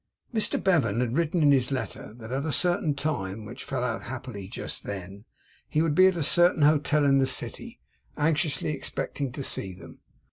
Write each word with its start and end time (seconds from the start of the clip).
Mr 0.33 0.57
Bevan 0.63 0.99
had 0.99 1.15
written 1.15 1.43
in 1.43 1.51
his 1.51 1.71
letter 1.71 2.15
that, 2.15 2.31
at 2.31 2.43
a 2.43 2.51
certain 2.51 2.95
time, 2.95 3.45
which 3.45 3.63
fell 3.63 3.83
out 3.83 4.01
happily 4.01 4.47
just 4.47 4.83
then, 4.83 5.25
he 5.69 5.83
would 5.83 5.93
be 5.93 6.07
at 6.07 6.17
a 6.17 6.23
certain 6.23 6.63
hotel 6.63 7.05
in 7.05 7.19
the 7.19 7.27
city, 7.27 7.79
anxiously 8.17 8.69
expecting 8.69 9.31
to 9.31 9.43
see 9.43 9.73
them. 9.75 9.99